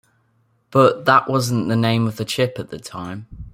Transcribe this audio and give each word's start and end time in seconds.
But 0.71 1.05
that 1.05 1.29
wasn't 1.29 1.67
the 1.67 1.75
name 1.75 2.07
of 2.07 2.15
the 2.15 2.25
chip 2.25 2.57
at 2.57 2.71
the 2.71 2.79
time. 2.79 3.27